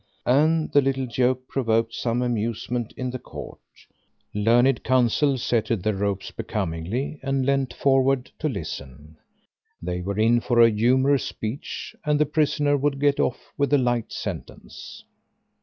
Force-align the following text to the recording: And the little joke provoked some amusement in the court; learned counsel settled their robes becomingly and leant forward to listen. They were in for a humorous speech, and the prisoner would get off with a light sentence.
And 0.25 0.71
the 0.71 0.81
little 0.81 1.05
joke 1.05 1.47
provoked 1.47 1.93
some 1.93 2.23
amusement 2.23 2.91
in 2.97 3.11
the 3.11 3.19
court; 3.19 3.59
learned 4.33 4.83
counsel 4.83 5.37
settled 5.37 5.83
their 5.83 5.93
robes 5.93 6.31
becomingly 6.31 7.19
and 7.21 7.45
leant 7.45 7.71
forward 7.75 8.31
to 8.39 8.49
listen. 8.49 9.17
They 9.79 10.01
were 10.01 10.17
in 10.17 10.39
for 10.39 10.59
a 10.59 10.71
humorous 10.71 11.25
speech, 11.25 11.95
and 12.03 12.19
the 12.19 12.25
prisoner 12.25 12.77
would 12.77 12.99
get 12.99 13.19
off 13.19 13.53
with 13.59 13.71
a 13.73 13.77
light 13.77 14.11
sentence. 14.11 15.03